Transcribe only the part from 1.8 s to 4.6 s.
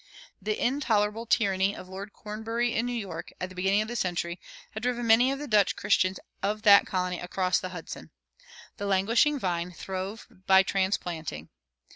Lord Cornbury in New York, at the beginning of the century,